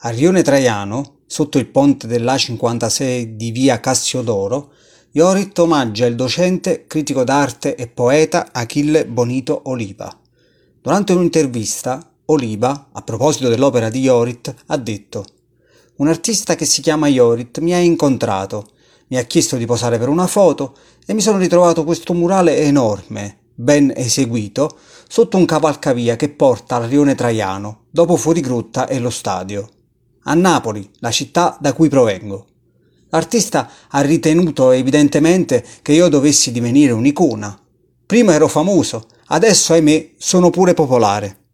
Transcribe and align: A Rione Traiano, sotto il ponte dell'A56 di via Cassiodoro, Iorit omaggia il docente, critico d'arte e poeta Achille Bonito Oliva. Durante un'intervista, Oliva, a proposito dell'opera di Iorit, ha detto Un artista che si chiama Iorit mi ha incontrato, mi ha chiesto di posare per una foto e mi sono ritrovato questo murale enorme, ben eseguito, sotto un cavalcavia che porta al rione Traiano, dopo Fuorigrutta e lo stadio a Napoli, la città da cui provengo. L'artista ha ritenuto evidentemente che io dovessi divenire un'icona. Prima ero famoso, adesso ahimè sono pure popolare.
A 0.00 0.10
Rione 0.10 0.42
Traiano, 0.42 1.20
sotto 1.26 1.56
il 1.56 1.68
ponte 1.68 2.06
dell'A56 2.06 3.22
di 3.22 3.50
via 3.50 3.80
Cassiodoro, 3.80 4.72
Iorit 5.12 5.58
omaggia 5.58 6.04
il 6.04 6.14
docente, 6.14 6.84
critico 6.86 7.24
d'arte 7.24 7.74
e 7.74 7.86
poeta 7.86 8.48
Achille 8.52 9.06
Bonito 9.06 9.62
Oliva. 9.64 10.14
Durante 10.82 11.14
un'intervista, 11.14 12.12
Oliva, 12.26 12.90
a 12.92 13.00
proposito 13.00 13.48
dell'opera 13.48 13.88
di 13.88 14.00
Iorit, 14.00 14.54
ha 14.66 14.76
detto 14.76 15.24
Un 15.96 16.08
artista 16.08 16.56
che 16.56 16.66
si 16.66 16.82
chiama 16.82 17.08
Iorit 17.08 17.60
mi 17.60 17.72
ha 17.72 17.78
incontrato, 17.78 18.72
mi 19.06 19.16
ha 19.16 19.22
chiesto 19.22 19.56
di 19.56 19.64
posare 19.64 19.98
per 19.98 20.10
una 20.10 20.26
foto 20.26 20.76
e 21.06 21.14
mi 21.14 21.22
sono 21.22 21.38
ritrovato 21.38 21.84
questo 21.84 22.12
murale 22.12 22.58
enorme, 22.58 23.38
ben 23.54 23.90
eseguito, 23.96 24.76
sotto 25.08 25.38
un 25.38 25.46
cavalcavia 25.46 26.16
che 26.16 26.28
porta 26.28 26.76
al 26.76 26.86
rione 26.86 27.14
Traiano, 27.14 27.84
dopo 27.90 28.16
Fuorigrutta 28.16 28.86
e 28.88 28.98
lo 28.98 29.10
stadio 29.10 29.70
a 30.28 30.34
Napoli, 30.34 30.88
la 30.98 31.10
città 31.10 31.56
da 31.60 31.72
cui 31.72 31.88
provengo. 31.88 32.46
L'artista 33.10 33.70
ha 33.88 34.00
ritenuto 34.00 34.70
evidentemente 34.72 35.64
che 35.82 35.92
io 35.92 36.08
dovessi 36.08 36.52
divenire 36.52 36.92
un'icona. 36.92 37.58
Prima 38.04 38.34
ero 38.34 38.48
famoso, 38.48 39.06
adesso 39.26 39.72
ahimè 39.72 40.12
sono 40.18 40.50
pure 40.50 40.74
popolare. 40.74 41.45